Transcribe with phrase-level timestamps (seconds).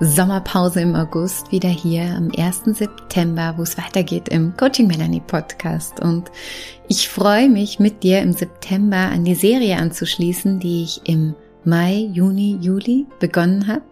[0.00, 2.64] Sommerpause im August wieder hier am 1.
[2.76, 6.00] September, wo es weitergeht im Coaching Melanie Podcast.
[6.00, 6.30] Und
[6.86, 12.10] ich freue mich mit dir im September an die Serie anzuschließen, die ich im Mai,
[12.12, 13.86] Juni, Juli begonnen habe.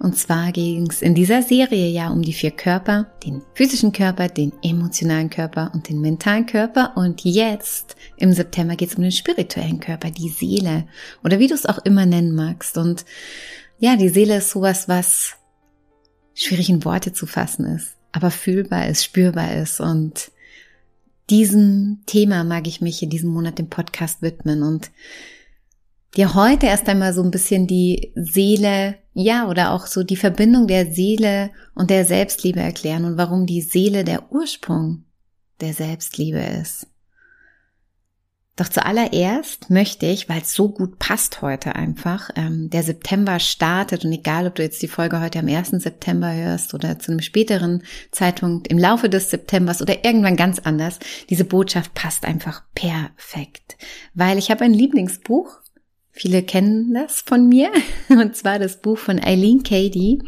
[0.00, 4.26] Und zwar ging es in dieser Serie ja um die vier Körper, den physischen Körper,
[4.26, 6.96] den emotionalen Körper und den mentalen Körper.
[6.96, 10.88] Und jetzt im September geht es um den spirituellen Körper, die Seele
[11.22, 12.76] oder wie du es auch immer nennen magst.
[12.76, 13.04] Und
[13.78, 15.36] ja, die Seele ist sowas, was
[16.34, 19.80] schwierig in Worte zu fassen ist, aber fühlbar ist, spürbar ist.
[19.80, 20.30] Und
[21.30, 24.90] diesem Thema mag ich mich in diesem Monat dem Podcast widmen und
[26.16, 30.66] dir heute erst einmal so ein bisschen die Seele, ja, oder auch so die Verbindung
[30.66, 35.04] der Seele und der Selbstliebe erklären und warum die Seele der Ursprung
[35.60, 36.86] der Selbstliebe ist.
[38.58, 44.04] Doch zuallererst möchte ich, weil es so gut passt heute einfach, ähm, der September startet
[44.04, 45.80] und egal, ob du jetzt die Folge heute am 1.
[45.80, 50.98] September hörst oder zu einem späteren Zeitpunkt im Laufe des Septembers oder irgendwann ganz anders,
[51.30, 53.76] diese Botschaft passt einfach perfekt.
[54.14, 55.60] Weil ich habe ein Lieblingsbuch,
[56.10, 57.70] viele kennen das von mir,
[58.08, 60.20] und zwar das Buch von Eileen Cady,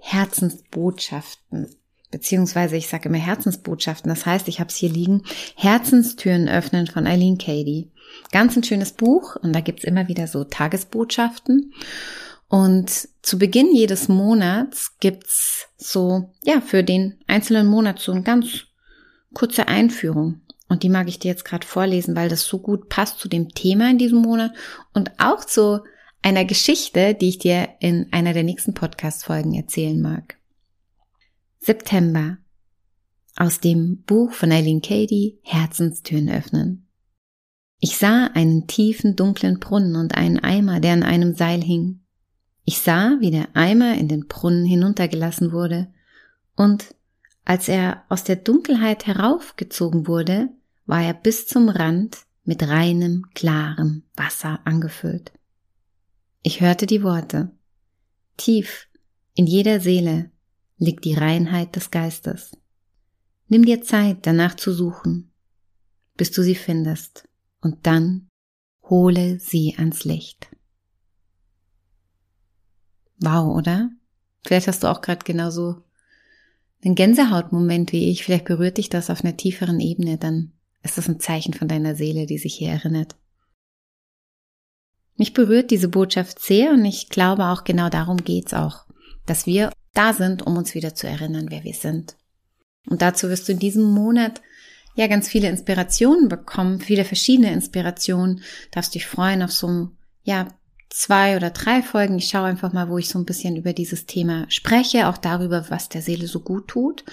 [0.00, 1.66] Herzensbotschaften
[2.12, 4.08] beziehungsweise ich sage immer Herzensbotschaften.
[4.08, 5.24] Das heißt, ich habe es hier liegen,
[5.56, 7.90] Herzenstüren öffnen von Eileen Cady.
[8.30, 11.72] Ganz ein schönes Buch und da gibt's immer wieder so Tagesbotschaften.
[12.48, 18.66] Und zu Beginn jedes Monats gibt's so, ja, für den einzelnen Monat so eine ganz
[19.32, 20.42] kurze Einführung.
[20.68, 23.48] Und die mag ich dir jetzt gerade vorlesen, weil das so gut passt zu dem
[23.48, 24.52] Thema in diesem Monat
[24.92, 25.80] und auch zu
[26.20, 30.36] einer Geschichte, die ich dir in einer der nächsten Podcast-Folgen erzählen mag.
[31.64, 32.38] September.
[33.36, 36.88] Aus dem Buch von Eileen Cady Herzenstüren öffnen.
[37.78, 42.00] Ich sah einen tiefen, dunklen Brunnen und einen Eimer, der an einem Seil hing.
[42.64, 45.92] Ich sah, wie der Eimer in den Brunnen hinuntergelassen wurde,
[46.56, 46.96] und
[47.44, 50.48] als er aus der Dunkelheit heraufgezogen wurde,
[50.86, 55.30] war er bis zum Rand mit reinem, klarem Wasser angefüllt.
[56.42, 57.52] Ich hörte die Worte.
[58.36, 58.88] Tief
[59.34, 60.31] in jeder Seele
[60.82, 62.56] liegt die Reinheit des Geistes.
[63.46, 65.30] Nimm dir Zeit, danach zu suchen,
[66.16, 67.28] bis du sie findest,
[67.60, 68.28] und dann
[68.82, 70.48] hole sie ans Licht.
[73.18, 73.90] Wow, oder?
[74.44, 75.84] Vielleicht hast du auch gerade genauso
[76.84, 80.50] einen Gänsehautmoment wie ich, vielleicht berührt dich das auf einer tieferen Ebene, dann
[80.82, 83.14] ist das ein Zeichen von deiner Seele, die sich hier erinnert.
[85.14, 88.86] Mich berührt diese Botschaft sehr und ich glaube auch genau darum geht's auch,
[89.26, 92.16] dass wir da sind, um uns wieder zu erinnern, wer wir sind.
[92.86, 94.40] Und dazu wirst du in diesem Monat
[94.94, 98.42] ja ganz viele Inspirationen bekommen, viele verschiedene Inspirationen.
[98.70, 99.90] Darfst dich freuen auf so
[100.24, 100.48] ja
[100.90, 102.18] zwei oder drei Folgen.
[102.18, 105.70] Ich schaue einfach mal, wo ich so ein bisschen über dieses Thema spreche, auch darüber,
[105.70, 107.04] was der Seele so gut tut.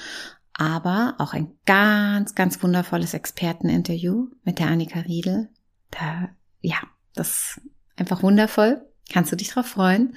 [0.53, 5.49] Aber auch ein ganz, ganz wundervolles Experteninterview mit der Annika Riedel.
[5.91, 6.29] Da,
[6.59, 6.77] ja,
[7.15, 7.61] das ist
[7.95, 8.81] einfach wundervoll.
[9.11, 10.15] Kannst du dich drauf freuen?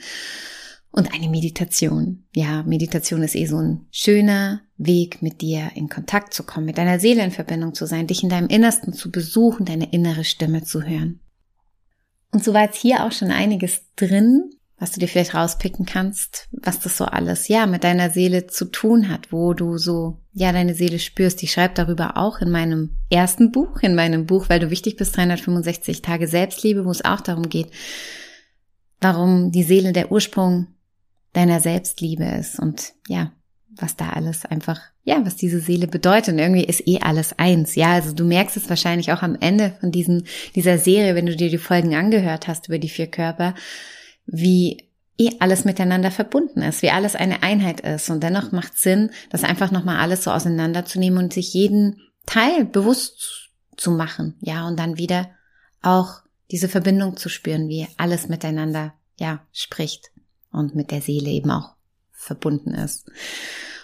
[0.92, 2.24] Und eine Meditation.
[2.34, 6.78] Ja, Meditation ist eh so ein schöner Weg, mit dir in Kontakt zu kommen, mit
[6.78, 10.62] deiner Seele in Verbindung zu sein, dich in deinem Innersten zu besuchen, deine innere Stimme
[10.62, 11.20] zu hören.
[12.30, 16.48] Und so war jetzt hier auch schon einiges drin, was du dir vielleicht rauspicken kannst,
[16.50, 20.52] was das so alles, ja, mit deiner Seele zu tun hat, wo du so, ja,
[20.52, 21.42] deine Seele spürst.
[21.42, 25.16] Ich schreibe darüber auch in meinem ersten Buch, in meinem Buch, weil du wichtig bist,
[25.16, 27.68] 365 Tage Selbstliebe, wo es auch darum geht,
[29.00, 30.66] warum die Seele der Ursprung
[31.32, 33.32] deiner Selbstliebe ist und ja,
[33.76, 36.34] was da alles einfach, ja, was diese Seele bedeutet.
[36.34, 37.74] Und irgendwie ist eh alles eins.
[37.74, 41.36] Ja, also du merkst es wahrscheinlich auch am Ende von diesen, dieser Serie, wenn du
[41.36, 43.54] dir die Folgen angehört hast über die vier Körper,
[44.26, 44.88] wie
[45.18, 48.10] eh alles miteinander verbunden ist, wie alles eine Einheit ist.
[48.10, 53.50] Und dennoch macht Sinn, das einfach nochmal alles so auseinanderzunehmen und sich jeden Teil bewusst
[53.76, 54.36] zu machen.
[54.40, 55.30] Ja, und dann wieder
[55.80, 56.20] auch
[56.50, 60.11] diese Verbindung zu spüren, wie alles miteinander, ja, spricht
[60.52, 61.72] und mit der Seele eben auch
[62.12, 63.10] verbunden ist.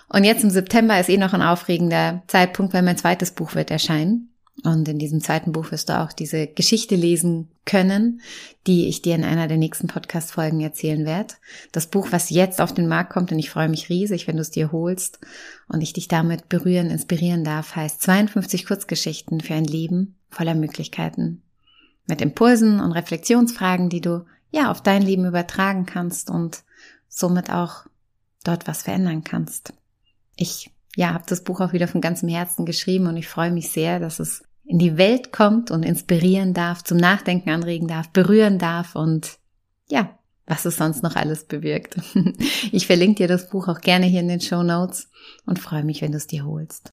[0.09, 3.71] Und jetzt im September ist eh noch ein aufregender Zeitpunkt, weil mein zweites Buch wird
[3.71, 4.31] erscheinen.
[4.65, 8.21] Und in diesem zweiten Buch wirst du auch diese Geschichte lesen können,
[8.67, 11.35] die ich dir in einer der nächsten Podcast-Folgen erzählen werde.
[11.71, 14.43] Das Buch, was jetzt auf den Markt kommt, und ich freue mich riesig, wenn du
[14.43, 15.21] es dir holst
[15.69, 21.43] und ich dich damit berühren, inspirieren darf, heißt 52 Kurzgeschichten für ein Leben voller Möglichkeiten.
[22.07, 26.63] Mit Impulsen und Reflexionsfragen, die du ja auf dein Leben übertragen kannst und
[27.09, 27.87] somit auch
[28.45, 29.73] dort was verändern kannst.
[30.37, 33.71] Ich ja, habe das Buch auch wieder von ganzem Herzen geschrieben und ich freue mich
[33.71, 38.59] sehr, dass es in die Welt kommt und inspirieren darf, zum Nachdenken anregen darf, berühren
[38.59, 39.39] darf und
[39.89, 41.97] ja, was es sonst noch alles bewirkt.
[42.73, 45.09] Ich verlinke dir das Buch auch gerne hier in den Show Notes
[45.47, 46.91] und freue mich, wenn du es dir holst.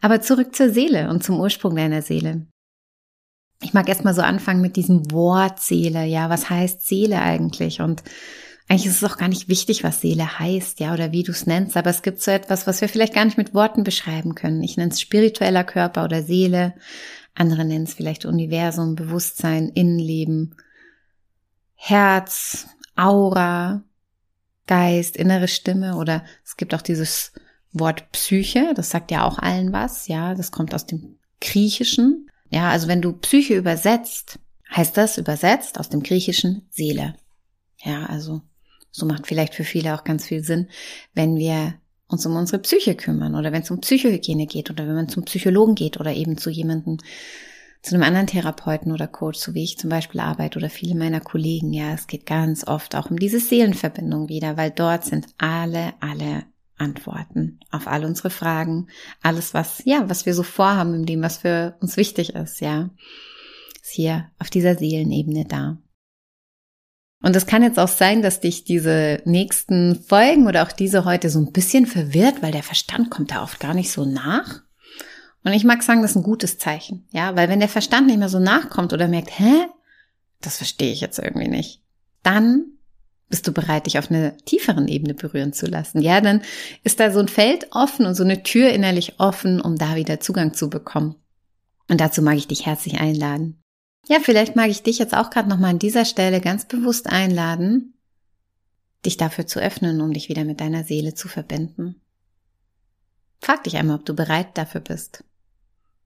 [0.00, 2.46] Aber zurück zur Seele und zum Ursprung deiner Seele.
[3.62, 6.04] Ich mag erstmal so anfangen mit diesem Wort Seele.
[6.04, 7.80] Ja, was heißt Seele eigentlich?
[7.80, 8.02] Und
[8.68, 11.46] eigentlich ist es auch gar nicht wichtig, was Seele heißt, ja, oder wie du es
[11.46, 14.62] nennst, aber es gibt so etwas, was wir vielleicht gar nicht mit Worten beschreiben können.
[14.62, 16.74] Ich nenne es spiritueller Körper oder Seele.
[17.34, 20.54] Andere nennen es vielleicht Universum, Bewusstsein, Innenleben,
[21.74, 22.66] Herz,
[22.96, 23.82] Aura,
[24.66, 27.32] Geist, innere Stimme oder es gibt auch dieses
[27.72, 32.30] Wort Psyche, das sagt ja auch allen was, ja, das kommt aus dem Griechischen.
[32.52, 34.38] Ja, also wenn du Psyche übersetzt,
[34.70, 37.14] heißt das übersetzt aus dem Griechischen Seele.
[37.82, 38.42] Ja, also
[38.90, 40.68] so macht vielleicht für viele auch ganz viel Sinn,
[41.14, 41.74] wenn wir
[42.08, 45.24] uns um unsere Psyche kümmern oder wenn es um Psychohygiene geht oder wenn man zum
[45.24, 46.98] Psychologen geht oder eben zu jemandem,
[47.80, 51.20] zu einem anderen Therapeuten oder Coach, so wie ich zum Beispiel arbeite oder viele meiner
[51.20, 51.72] Kollegen.
[51.72, 56.44] Ja, es geht ganz oft auch um diese Seelenverbindung wieder, weil dort sind alle, alle
[56.82, 58.88] Antworten auf all unsere Fragen,
[59.22, 62.90] alles was, ja, was wir so vorhaben in dem, was für uns wichtig ist, ja,
[63.82, 65.78] ist hier auf dieser Seelenebene da.
[67.22, 71.30] Und es kann jetzt auch sein, dass dich diese nächsten Folgen oder auch diese heute
[71.30, 74.62] so ein bisschen verwirrt, weil der Verstand kommt da oft gar nicht so nach.
[75.44, 77.06] Und ich mag sagen, das ist ein gutes Zeichen.
[77.10, 79.66] Ja, weil wenn der Verstand nicht mehr so nachkommt oder merkt, hä?
[80.40, 81.82] Das verstehe ich jetzt irgendwie nicht.
[82.24, 82.64] Dann
[83.32, 86.02] bist du bereit, dich auf einer tieferen Ebene berühren zu lassen.
[86.02, 86.42] Ja, dann
[86.84, 90.20] ist da so ein Feld offen und so eine Tür innerlich offen, um da wieder
[90.20, 91.14] Zugang zu bekommen.
[91.88, 93.58] Und dazu mag ich dich herzlich einladen.
[94.06, 97.94] Ja, vielleicht mag ich dich jetzt auch gerade nochmal an dieser Stelle ganz bewusst einladen,
[99.06, 102.02] dich dafür zu öffnen, um dich wieder mit deiner Seele zu verbinden.
[103.40, 105.24] Frag dich einmal, ob du bereit dafür bist.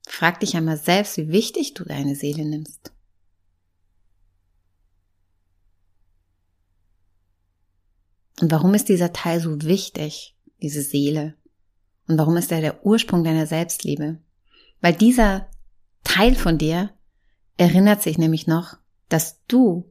[0.06, 2.92] Frag dich einmal selbst, wie wichtig du deine Seele nimmst.
[8.40, 11.34] Und warum ist dieser Teil so wichtig, diese Seele?
[12.08, 14.18] Und warum ist er der Ursprung deiner Selbstliebe?
[14.80, 15.48] Weil dieser
[16.04, 16.90] Teil von dir
[17.56, 18.76] erinnert sich nämlich noch,
[19.08, 19.90] dass du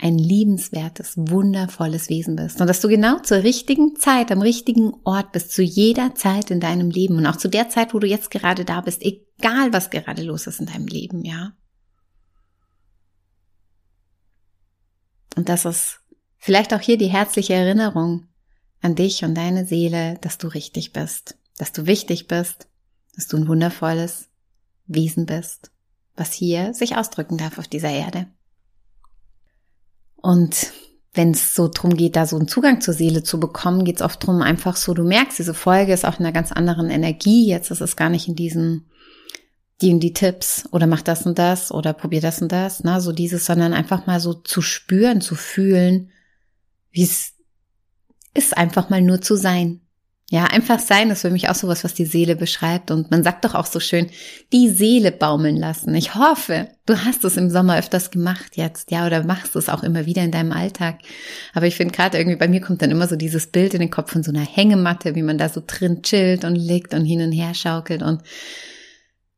[0.00, 5.32] ein liebenswertes, wundervolles Wesen bist und dass du genau zur richtigen Zeit am richtigen Ort
[5.32, 8.30] bist, zu jeder Zeit in deinem Leben und auch zu der Zeit, wo du jetzt
[8.30, 11.52] gerade da bist, egal was gerade los ist in deinem Leben, ja.
[15.34, 16.00] Und das ist
[16.38, 18.26] vielleicht auch hier die herzliche Erinnerung
[18.80, 22.68] an dich und deine Seele, dass du richtig bist, dass du wichtig bist,
[23.14, 24.28] dass du ein wundervolles
[24.86, 25.70] Wesen bist
[26.18, 28.26] was hier sich ausdrücken darf auf dieser Erde.
[30.16, 30.72] Und
[31.14, 34.02] wenn es so drum geht, da so einen Zugang zur Seele zu bekommen, geht es
[34.02, 37.48] oft drum einfach so, du merkst, diese Folge ist auch in einer ganz anderen Energie.
[37.48, 38.86] Jetzt ist es gar nicht in diesen,
[39.80, 43.00] die und die Tipps oder mach das und das oder probier das und das, na,
[43.00, 46.10] so dieses, sondern einfach mal so zu spüren, zu fühlen,
[46.90, 47.34] wie es
[48.34, 49.80] ist, einfach mal nur zu sein.
[50.30, 52.90] Ja, einfach sein ist für mich auch sowas, was die Seele beschreibt.
[52.90, 54.10] Und man sagt doch auch so schön,
[54.52, 55.94] die Seele baumeln lassen.
[55.94, 59.82] Ich hoffe, du hast es im Sommer öfters gemacht jetzt, ja, oder machst es auch
[59.82, 60.98] immer wieder in deinem Alltag.
[61.54, 63.90] Aber ich finde gerade irgendwie, bei mir kommt dann immer so dieses Bild in den
[63.90, 67.22] Kopf von so einer Hängematte, wie man da so drin chillt und liegt und hin
[67.22, 68.02] und her schaukelt.
[68.02, 68.20] Und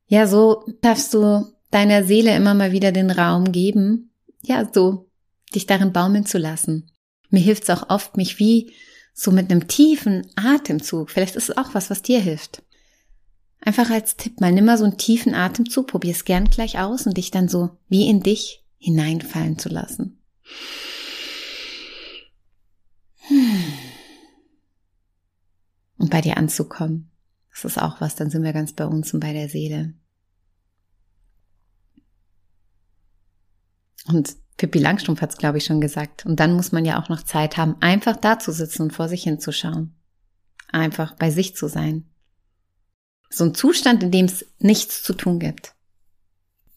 [0.08, 4.10] ja, so darfst du deiner Seele immer mal wieder den Raum geben,
[4.42, 5.08] ja, so
[5.54, 6.90] dich darin baumeln zu lassen.
[7.30, 8.72] Mir hilft es auch oft, mich wie
[9.14, 12.62] so mit einem tiefen Atemzug, vielleicht ist es auch was, was dir hilft.
[13.60, 17.06] Einfach als Tipp mal, nimm mal so einen tiefen Atemzug, probier es gern gleich aus
[17.06, 20.18] und dich dann so wie in dich hineinfallen zu lassen.
[25.98, 27.10] Und bei dir anzukommen.
[27.50, 29.92] Das ist auch was, dann sind wir ganz bei uns und bei der Seele.
[34.06, 36.26] Und Pippi Langstrumpf hat es, glaube ich, schon gesagt.
[36.26, 39.08] Und dann muss man ja auch noch Zeit haben, einfach da zu sitzen und vor
[39.08, 39.94] sich hinzuschauen.
[40.70, 42.04] Einfach bei sich zu sein.
[43.30, 45.74] So ein Zustand, in dem es nichts zu tun gibt.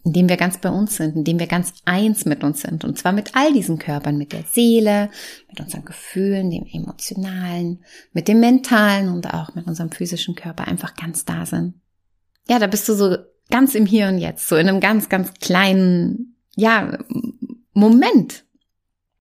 [0.03, 2.83] indem wir ganz bei uns sind, indem wir ganz eins mit uns sind.
[2.83, 5.09] Und zwar mit all diesen Körpern, mit der Seele,
[5.47, 10.95] mit unseren Gefühlen, dem emotionalen, mit dem mentalen und auch mit unserem physischen Körper einfach
[10.95, 11.75] ganz da sind.
[12.49, 13.15] Ja, da bist du so
[13.49, 16.97] ganz im Hier und Jetzt, so in einem ganz, ganz kleinen, ja,
[17.73, 18.45] Moment.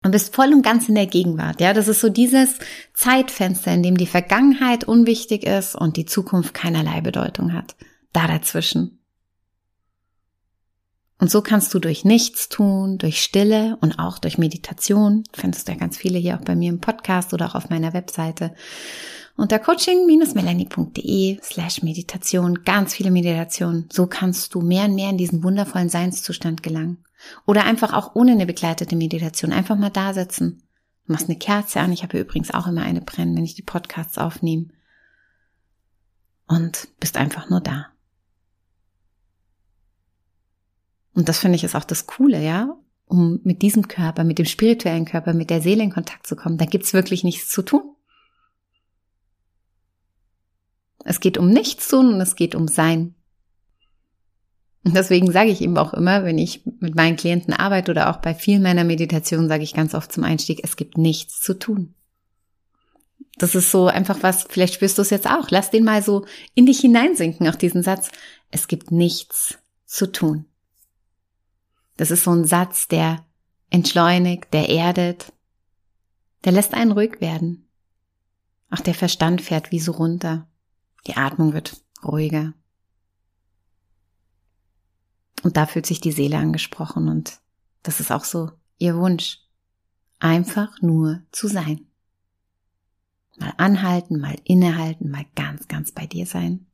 [0.04, 1.62] Und bist voll und ganz in der Gegenwart.
[1.62, 2.58] Ja, das ist so dieses
[2.94, 7.76] Zeitfenster, in dem die Vergangenheit unwichtig ist und die Zukunft keinerlei Bedeutung hat.
[8.12, 8.98] Da dazwischen.
[11.20, 15.74] Und so kannst du durch nichts tun, durch Stille und auch durch Meditation, findest du
[15.74, 18.56] ja ganz viele hier auch bei mir im Podcast oder auch auf meiner Webseite,
[19.38, 23.88] unter coaching-melanie.de slash Meditation, ganz viele Meditationen.
[23.94, 27.06] So kannst du mehr und mehr in diesen wundervollen Seinszustand gelangen.
[27.46, 30.64] Oder einfach auch ohne eine begleitete Meditation, einfach mal da sitzen.
[31.06, 33.62] Du machst eine Kerze an, ich habe übrigens auch immer eine brennen, wenn ich die
[33.62, 34.68] Podcasts aufnehme.
[36.48, 37.88] Und bist einfach nur da.
[41.14, 42.76] Und das finde ich ist auch das Coole, ja,
[43.06, 46.58] um mit diesem Körper, mit dem spirituellen Körper, mit der Seele in Kontakt zu kommen.
[46.58, 47.96] Da gibt's wirklich nichts zu tun.
[51.04, 53.16] Es geht um nichts tun und es geht um sein.
[54.84, 58.18] Und deswegen sage ich eben auch immer, wenn ich mit meinen Klienten arbeite oder auch
[58.18, 61.94] bei vielen meiner Meditationen, sage ich ganz oft zum Einstieg, es gibt nichts zu tun.
[63.38, 65.50] Das ist so einfach was, vielleicht spürst du es jetzt auch.
[65.50, 68.10] Lass den mal so in dich hineinsinken, auch diesen Satz.
[68.50, 70.46] Es gibt nichts zu tun.
[71.98, 73.24] Das ist so ein Satz, der
[73.70, 75.32] entschleunigt, der erdet,
[76.44, 77.68] der lässt einen ruhig werden.
[78.72, 80.48] Auch der Verstand fährt wie so runter.
[81.08, 82.54] Die Atmung wird ruhiger.
[85.44, 87.40] Und da fühlt sich die Seele angesprochen und
[87.84, 89.40] das ist auch so ihr Wunsch.
[90.20, 91.88] Einfach nur zu sein.
[93.38, 96.68] Mal anhalten, mal innehalten, mal ganz, ganz bei dir sein.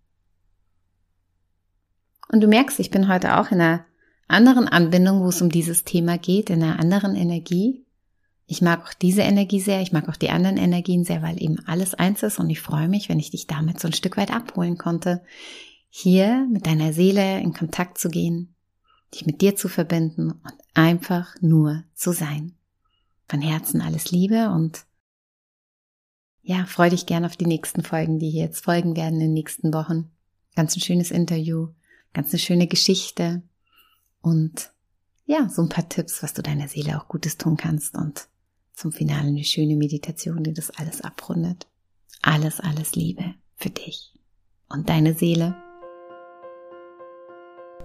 [2.29, 3.86] Und du merkst, ich bin heute auch in einer
[4.27, 7.86] anderen Anbindung, wo es um dieses Thema geht, in einer anderen Energie.
[8.47, 11.59] Ich mag auch diese Energie sehr, ich mag auch die anderen Energien sehr, weil eben
[11.65, 14.31] alles eins ist und ich freue mich, wenn ich dich damit so ein Stück weit
[14.31, 15.21] abholen konnte,
[15.89, 18.55] hier mit deiner Seele in Kontakt zu gehen,
[19.13, 22.55] dich mit dir zu verbinden und einfach nur zu sein.
[23.27, 24.85] Von Herzen alles Liebe und
[26.41, 29.33] ja, freu dich gern auf die nächsten Folgen, die hier jetzt folgen werden in den
[29.33, 30.09] nächsten Wochen.
[30.55, 31.69] Ganz ein schönes Interview,
[32.13, 33.43] ganz eine schöne Geschichte
[34.21, 34.71] und
[35.25, 38.29] ja, so ein paar Tipps, was du deiner Seele auch Gutes tun kannst und
[38.73, 41.67] zum Finale eine schöne Meditation, die das alles abrundet.
[42.21, 44.13] Alles, alles Liebe für dich
[44.69, 45.66] und deine Seele.